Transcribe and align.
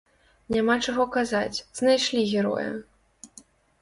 Няма 0.55 0.77
чаго 0.87 1.05
казаць, 1.17 1.57
знайшлі 1.81 2.21
героя! 2.33 2.67